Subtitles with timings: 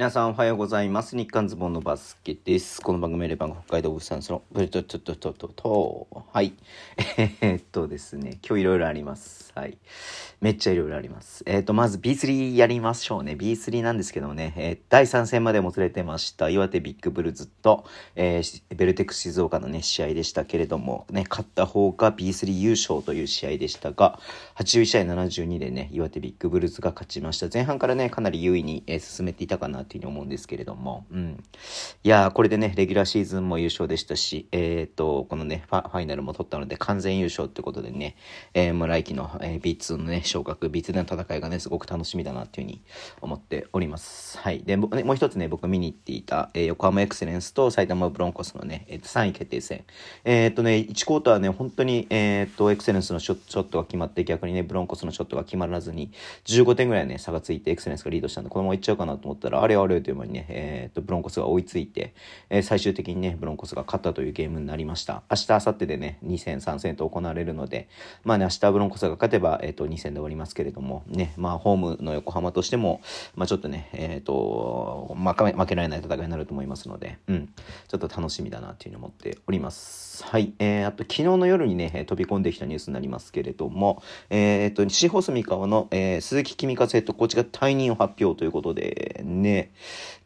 [0.00, 1.14] 皆さんおはようございます。
[1.14, 2.80] 日刊ズボンのバスケです。
[2.80, 6.54] この番組レバン北海道物産そのブルトトトトトトはい。
[7.18, 9.52] えーっとですね、今日いろいろあります。
[9.54, 9.76] はい。
[10.40, 11.44] めっちゃいろいろあります。
[11.46, 13.32] えーっと、まず B3 やりましょうね。
[13.32, 16.48] B3 なんですけどね、えー第3戦までもつれてました。
[16.48, 17.84] 岩手ビッグブルーズと、
[18.16, 24.18] えーベルテックス静岡のね、試合でしたけれども、ね、勝った方が B3 優勝という試合でしたが、
[24.56, 27.48] 81試合72でね、岩手ビッグブルーズが勝ちました。
[27.52, 31.42] 前半からね、かなり優位に、えー進めていたかなというふうに思うんですけれども、うん。
[32.04, 38.16] いやー、これでね、レギュラーシーズンも優勝でしたし、えっ、と、このねファ、ファイナルも取ったので、完全優勝ってことでね、
[38.54, 42.82] えー、もう来季の、えー B2 のね、昇格、B2 での戦いがね、すごく楽しみだなっていうふうに
[43.20, 44.38] 思っております。
[44.38, 44.62] はい。
[44.62, 49.84] で、僕ね、もう一つね、僕見に行っていた、えー横浜エクセレンスと埼玉ブロンコスのね、えー3位決定戦。
[50.24, 56.12] えっ、とね、1クォーターはね、本当に、えっ、と、エクセレンスのショショットが決まって、逆にね、ブロンコスのショットが決まらずに、
[56.44, 62.14] 15点ぐらいね、差がついて、エクセレンスがリードしたんで、このままいっちゃうかなと思ったら、あれあれという間にね、えっ、と、ブロンコスが追いついて、
[62.48, 65.22] えー最終的にね、ブロンコスが勝ったというゲームになりました。
[65.30, 67.88] 明日、明後日でね、2戦、3戦と行われるので、
[68.24, 73.00] まあね、明日ブロンコスが勝てば、えっ、と、2戦で終わりますけれども、ね、まあ、ホームの横浜としても、
[73.34, 77.48] まあ、ちょっとね、えっ、と、負け負けられない戦いになると思いますので、うん、
[77.88, 80.24] ちょっと楽しみだなというふうに思っております。
[80.24, 80.52] はい。
[80.58, 89.59] えー、あと、昨日の夜にね、飛び込んできたニュースになりますけれども、えっ、と、西ホス三河の、えー鈴木君和ヘッドコーチが退任を発表ということで、ね、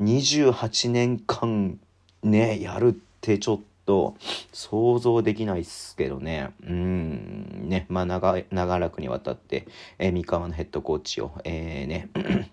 [0.00, 1.78] 28年間、
[2.22, 4.16] ね、やるってちょっと
[4.52, 6.52] 想像できないっすけどね。
[6.66, 9.66] うん、ね、まあ長、長らくにわたって、
[9.98, 12.46] えー三河のヘッドコーチを、えーね、えー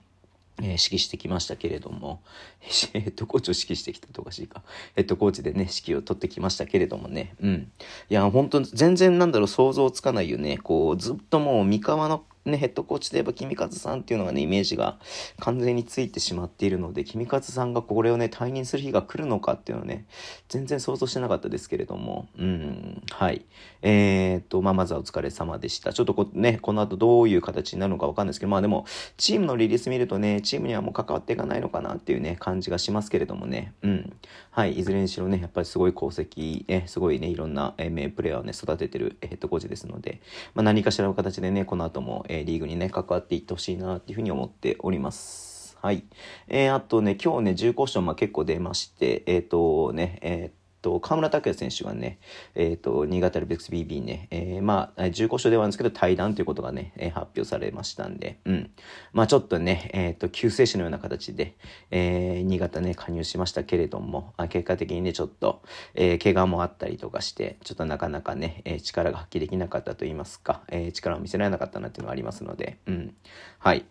[0.61, 2.21] 指揮してきましたけれども、
[2.59, 4.61] ヘッドコーチを指揮してきたとかしいか。
[4.95, 7.35] ヘッドコーチでね、指揮を取ってきましたけれどもね。
[7.41, 7.71] うん。
[8.09, 10.57] いや、本当全然なんだろう、想像つかないよね。
[10.57, 14.97] こう、ずっともう三河のね、ヘッドコーチといえば、君和さんっていうのがね、イメージが
[15.39, 20.05] 完全についてしまっているので、君和さんがこれをね、退任する日が来るのかっていうのはね、
[20.47, 23.45] 全然想像してなかったですけれども、うん、はい。
[23.81, 25.93] えー、っと、まあ、まずはお疲れ様でした。
[25.93, 28.85] ちょっとこね、この後どういう形になるのかわかんないですけど、まあでも、
[29.17, 34.13] チームのリリース見るとね、チームにはもう関わっていかないのかなっていうね、感じがしますけれどもね、うん。
[34.51, 34.73] はい。
[34.73, 40.21] いずれにしろね、やっぱりすごい功績、ね、すごいね、いろんな、え名プレーヤーをね、育ててるヘッドコーチですので、
[40.53, 45.77] まあ何かしらの形でね、この後も、えーリーグにね、関わっていってほしいなっていうふうに思っております。
[45.81, 46.03] はい。
[46.47, 52.19] えー、あとね、今日ね、重厚賞、まあ、結構出まして、えっ、とね、えーと、河村拓也選手がね、
[52.55, 58.71] えっ、と、新潟ルベックス BB ね、えーまあ、重厚賞ではあるんですけど、対談ということがね、えー発表されましたんで、うん。
[59.13, 61.55] まあ、ちょっとね、えっ、と、救世主のような形で、
[61.91, 65.61] えー新潟ね、加入しましたけれども、あ結果的にね、ちょっと、
[65.95, 73.15] えー怪我もあったりとかして、ちょっとなかなかね、えー力が発揮できなかったと言いますか、えー力を見せられなかったなっていうのがありますので、うん。
[73.59, 73.85] はい。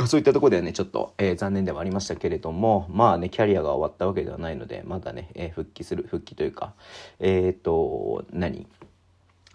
[0.08, 6.74] そういったところではね、ちょっと、えー残念ではありましたけれども、まあね、キャリアが終わったわけではないので、まだね、えー復帰する、復帰というか、
[7.18, 8.66] えっ、と、何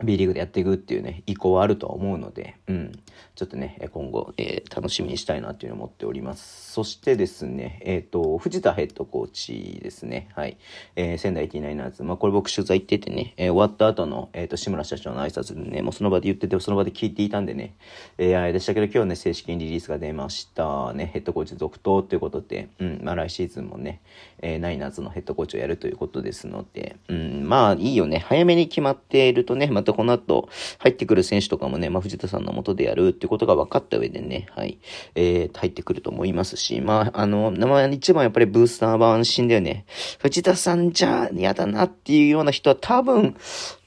[0.03, 2.91] B リーグでやっていくっていうね、意向はあるとは思うので、うん。
[3.35, 6.73] ちょっとね、今後、えー楽しみにしたいなというふうに思っております。
[6.73, 10.27] そしてですね、えっ、と、藤田ヘッドコーチですね。
[10.35, 10.57] はい。
[10.97, 12.03] えー仙台 89ers。
[12.03, 17.75] まあ、これ僕取材行っててね、えー終わった後の、えっ、と、志村社長の挨拶でね、もうその場で言ってて、その場で聞いていたんでね、
[18.17, 20.91] えーあれでしたけど、今日ね、正式にリリースが出ました。
[20.93, 24.01] ね、ヘッドコーチ続投ということで、うん、まあ、来シーズンもね、
[24.41, 28.19] えーナイナーズのヘッドコーチをやるということですので、うん、まあ、いいよね。
[28.19, 34.79] 早めに決まっているとね、またこの後、入ってくる選手とかもね、まあ、藤田さんのもとでやるってことが分かった上でね、はい、
[35.15, 39.85] えー入ってくると思いますし、まあ、あの、名前、一番やっぱりブースターは安心だよね。
[40.19, 43.35] 藤田さんじゃ嫌だなっていうような人は多分、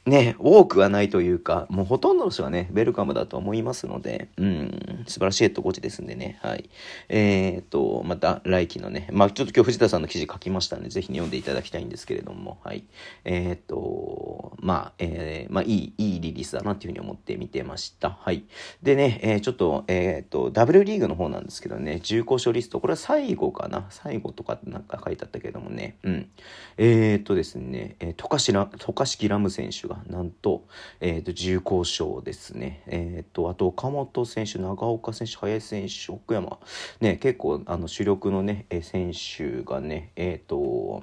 [0.08, 6.69] ね、多くはないというか、もうほとんどの人がね、ウェルカムだと思いますので、うん、素晴らしいヘッドコーチですんでね、はい。
[7.08, 12.84] えー、っと、また来期のね、まあちょっと今日藤田さんの記事書きましたんで、ぜひ、読んでいただきたいんですけれども、はい。
[13.24, 18.10] えー、っと、まあ、えー、まあいい、いいリリースだなっていうふうに思って見てました。
[18.10, 18.44] はい。
[18.82, 26.28] でね、えー、ちょっと、えー、っと、W リーグの方なんですけどね、重厚賞リスト、これは最後かな最後とかってなんか書いてあったけどもね、うん。
[26.76, 30.66] えー、っとですね、えー、渡嘉敷渡嘉敷ラム選手が、なんと、
[31.00, 36.58] えー、と自由交渉ですね、えー、とあと岡本選手、長岡選手、林選手、奥山、
[37.00, 41.02] ね、結構あの主力の、ね、え選手がね、えー、と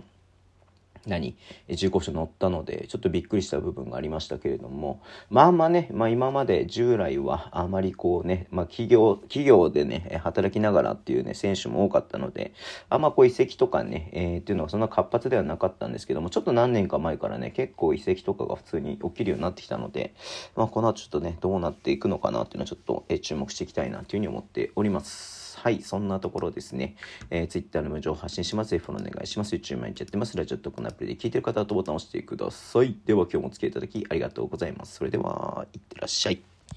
[1.05, 1.37] 何？
[1.69, 12.53] 重厚賞乗ったのでちょっとびっくりした部分がありましたけれどもまあまあね、まあ、今まで従来はあまりこうね、まあ、企業企業でね働きながらっていうね選手も多かったので
[12.89, 20.13] あんまこう移籍とかね、えーっていうのはそんな活発ではなかったんですけどもちょっと何年か前からね結構移籍とかが普通に起きるようになってきたので、
[20.55, 25.44] まあ、この後ちょっとねどうなっていくのかなっていうのはちょっと、注目していきたいなというふうに思っております。
[25.65, 26.95] はい、そんなところですね。
[27.31, 28.75] えー、Twitter の無情発信します。
[28.75, 29.55] F お願いします。
[29.55, 30.37] YouTube 毎日やってます。
[30.37, 32.95] ラジオとこのアプリで聞いてる方はボタンを押してください。
[33.07, 34.93] では今日もお付き合いいただきありがとうございます。
[34.93, 36.54] それでは、いってらっしゃい。